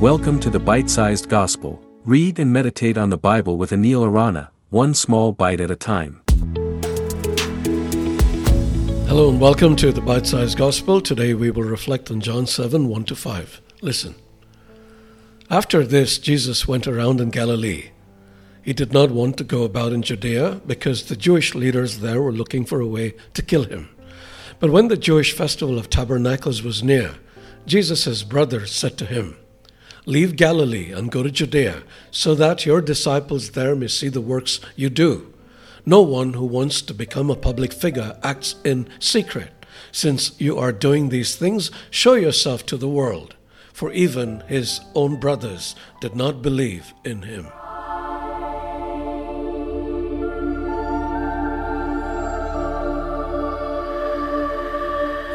Welcome 0.00 0.38
to 0.40 0.50
the 0.50 0.60
Bite 0.60 0.88
Sized 0.88 1.28
Gospel. 1.28 1.82
Read 2.04 2.38
and 2.38 2.52
meditate 2.52 2.96
on 2.96 3.10
the 3.10 3.18
Bible 3.18 3.56
with 3.56 3.72
Anil 3.72 4.06
Arana, 4.06 4.52
one 4.70 4.94
small 4.94 5.32
bite 5.32 5.60
at 5.60 5.72
a 5.72 5.74
time. 5.74 6.22
Hello 9.08 9.28
and 9.28 9.40
welcome 9.40 9.74
to 9.74 9.90
the 9.90 10.00
Bite 10.00 10.28
Sized 10.28 10.56
Gospel. 10.56 11.00
Today 11.00 11.34
we 11.34 11.50
will 11.50 11.64
reflect 11.64 12.12
on 12.12 12.20
John 12.20 12.46
7 12.46 12.86
1 12.86 13.04
to 13.06 13.16
5. 13.16 13.60
Listen. 13.82 14.14
After 15.50 15.82
this, 15.84 16.18
Jesus 16.18 16.68
went 16.68 16.86
around 16.86 17.20
in 17.20 17.30
Galilee. 17.30 17.90
He 18.62 18.72
did 18.72 18.92
not 18.92 19.10
want 19.10 19.36
to 19.38 19.42
go 19.42 19.64
about 19.64 19.92
in 19.92 20.02
Judea 20.02 20.60
because 20.64 21.08
the 21.08 21.16
Jewish 21.16 21.56
leaders 21.56 21.98
there 21.98 22.22
were 22.22 22.30
looking 22.30 22.64
for 22.64 22.80
a 22.80 22.86
way 22.86 23.16
to 23.34 23.42
kill 23.42 23.64
him. 23.64 23.88
But 24.60 24.70
when 24.70 24.86
the 24.86 24.96
Jewish 24.96 25.32
festival 25.32 25.76
of 25.76 25.90
tabernacles 25.90 26.62
was 26.62 26.84
near, 26.84 27.16
Jesus' 27.66 28.22
brothers 28.22 28.70
said 28.70 28.96
to 28.98 29.04
him, 29.04 29.36
Leave 30.08 30.36
Galilee 30.36 30.90
and 30.90 31.12
go 31.12 31.22
to 31.22 31.30
Judea, 31.30 31.82
so 32.10 32.34
that 32.34 32.64
your 32.64 32.80
disciples 32.80 33.50
there 33.50 33.76
may 33.76 33.88
see 33.88 34.08
the 34.08 34.22
works 34.22 34.58
you 34.74 34.88
do. 34.88 35.34
No 35.84 36.00
one 36.00 36.32
who 36.32 36.46
wants 36.46 36.80
to 36.80 36.94
become 36.94 37.28
a 37.28 37.36
public 37.36 37.74
figure 37.74 38.18
acts 38.22 38.54
in 38.64 38.88
secret. 38.98 39.52
Since 39.92 40.32
you 40.40 40.56
are 40.56 40.72
doing 40.72 41.10
these 41.10 41.36
things, 41.36 41.70
show 41.90 42.14
yourself 42.14 42.64
to 42.66 42.78
the 42.78 42.88
world. 42.88 43.36
For 43.74 43.92
even 43.92 44.40
his 44.46 44.80
own 44.94 45.20
brothers 45.20 45.76
did 46.00 46.16
not 46.16 46.40
believe 46.40 46.94
in 47.04 47.20
him. 47.20 47.44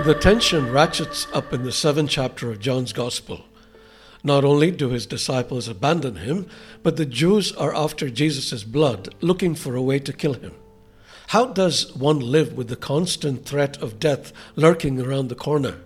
The 0.04 0.18
tension 0.20 0.72
ratchets 0.72 1.28
up 1.32 1.54
in 1.54 1.62
the 1.62 1.72
seventh 1.72 2.10
chapter 2.10 2.50
of 2.50 2.60
John's 2.60 2.92
Gospel. 2.92 3.46
Not 4.24 4.46
only 4.46 4.72
do 4.72 4.90
his 4.90 5.06
disciples 5.06 5.68
abandon 5.68 6.16
him, 6.16 6.48
but 6.82 6.96
the 6.96 7.06
Jews 7.06 7.52
are 7.52 7.76
after 7.76 8.10
Jesus' 8.10 8.64
blood, 8.64 9.14
looking 9.20 9.54
for 9.54 9.76
a 9.76 9.82
way 9.82 10.00
to 10.00 10.14
kill 10.14 10.36
him. 10.36 10.54
How 11.28 11.46
does 11.46 11.94
one 11.96 12.20
live 12.20 12.54
with 12.54 12.70
the 12.70 12.76
constant 12.76 13.46
threat 13.46 13.82
of 13.82 14.00
death 14.00 14.32
lurking 14.56 15.02
around 15.02 15.28
the 15.28 15.36
corner? 15.36 15.80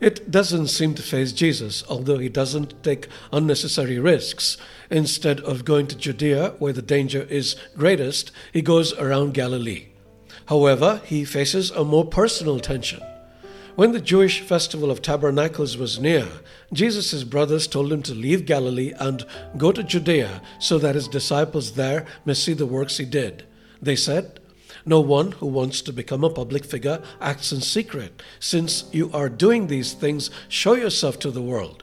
It 0.00 0.30
doesn't 0.30 0.66
seem 0.66 0.94
to 0.94 1.02
faze 1.02 1.32
Jesus, 1.32 1.84
although 1.88 2.18
he 2.18 2.28
doesn't 2.28 2.82
take 2.82 3.06
unnecessary 3.32 3.98
risks. 3.98 4.56
Instead 4.90 5.40
of 5.40 5.64
going 5.64 5.86
to 5.86 5.96
Judea, 5.96 6.56
where 6.58 6.72
the 6.72 6.82
danger 6.82 7.22
is 7.30 7.56
greatest, 7.76 8.32
he 8.52 8.60
goes 8.60 8.92
around 8.94 9.32
Galilee. 9.32 9.90
However, 10.46 11.00
he 11.04 11.24
faces 11.24 11.70
a 11.70 11.84
more 11.84 12.04
personal 12.04 12.58
tension. 12.58 13.00
When 13.74 13.92
the 13.92 14.00
Jewish 14.00 14.40
festival 14.40 14.90
of 14.90 15.00
tabernacles 15.00 15.78
was 15.78 15.98
near, 15.98 16.28
Jesus' 16.74 17.24
brothers 17.24 17.66
told 17.66 17.90
him 17.90 18.02
to 18.02 18.14
leave 18.14 18.44
Galilee 18.44 18.92
and 18.98 19.24
go 19.56 19.72
to 19.72 19.82
Judea 19.82 20.42
so 20.58 20.78
that 20.78 20.94
his 20.94 21.08
disciples 21.08 21.72
there 21.72 22.04
may 22.26 22.34
see 22.34 22.52
the 22.52 22.66
works 22.66 22.98
he 22.98 23.06
did. 23.06 23.46
They 23.80 23.96
said, 23.96 24.40
No 24.84 25.00
one 25.00 25.32
who 25.32 25.46
wants 25.46 25.80
to 25.82 25.92
become 25.92 26.22
a 26.22 26.28
public 26.28 26.66
figure 26.66 27.02
acts 27.18 27.50
in 27.50 27.62
secret. 27.62 28.22
Since 28.40 28.84
you 28.92 29.10
are 29.14 29.30
doing 29.30 29.68
these 29.68 29.94
things, 29.94 30.30
show 30.48 30.74
yourself 30.74 31.18
to 31.20 31.30
the 31.30 31.42
world. 31.42 31.82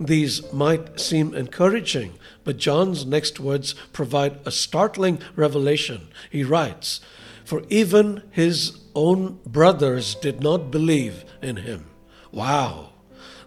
These 0.00 0.50
might 0.50 0.98
seem 0.98 1.34
encouraging, 1.34 2.14
but 2.44 2.56
John's 2.56 3.04
next 3.04 3.38
words 3.38 3.74
provide 3.92 4.38
a 4.46 4.50
startling 4.50 5.20
revelation. 5.36 6.08
He 6.30 6.42
writes, 6.42 7.00
For 7.48 7.62
even 7.70 8.24
his 8.30 8.76
own 8.94 9.38
brothers 9.46 10.16
did 10.16 10.42
not 10.42 10.70
believe 10.70 11.24
in 11.40 11.56
him. 11.56 11.86
Wow! 12.30 12.90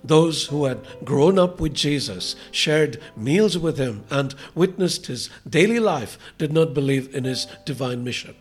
Those 0.04 0.48
who 0.48 0.66
had 0.66 0.80
grown 1.06 1.38
up 1.38 1.60
with 1.62 1.76
Jesus, 1.76 2.36
shared 2.50 3.00
meals 3.16 3.60
with 3.60 3.78
him, 3.78 4.06
and 4.10 4.34
witnessed 4.56 5.06
his 5.06 5.30
daily 5.48 5.80
life 5.80 6.18
did 6.40 6.52
not 6.52 6.74
believe 6.74 7.14
in 7.14 7.26
his 7.26 7.46
divine 7.64 8.04
mission. 8.04 8.34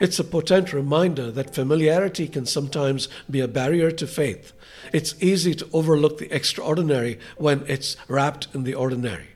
It's 0.00 0.18
a 0.18 0.24
potent 0.24 0.74
reminder 0.74 1.30
that 1.30 1.54
familiarity 1.54 2.28
can 2.28 2.44
sometimes 2.44 3.08
be 3.30 3.40
a 3.40 3.48
barrier 3.48 3.90
to 3.90 4.06
faith. 4.06 4.52
It's 4.92 5.14
easy 5.18 5.54
to 5.54 5.68
overlook 5.72 6.18
the 6.18 6.30
extraordinary 6.30 7.18
when 7.38 7.64
it's 7.68 7.96
wrapped 8.06 8.48
in 8.52 8.64
the 8.64 8.74
ordinary. 8.74 9.33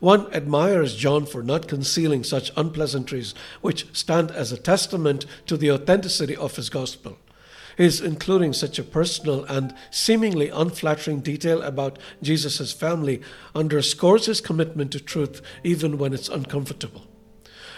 One 0.00 0.32
admires 0.32 0.96
John 0.96 1.26
for 1.26 1.42
not 1.42 1.68
concealing 1.68 2.24
such 2.24 2.52
unpleasantries, 2.56 3.34
which 3.60 3.86
stand 3.96 4.30
as 4.30 4.52
a 4.52 4.56
testament 4.56 5.26
to 5.46 5.56
the 5.56 5.70
authenticity 5.70 6.36
of 6.36 6.56
his 6.56 6.70
gospel. 6.70 7.18
His 7.76 8.00
including 8.00 8.52
such 8.52 8.78
a 8.78 8.84
personal 8.84 9.44
and 9.44 9.74
seemingly 9.90 10.48
unflattering 10.48 11.20
detail 11.20 11.62
about 11.62 11.98
Jesus' 12.22 12.72
family 12.72 13.20
underscores 13.54 14.26
his 14.26 14.40
commitment 14.40 14.92
to 14.92 15.00
truth 15.00 15.42
even 15.64 15.98
when 15.98 16.12
it's 16.12 16.28
uncomfortable. 16.28 17.06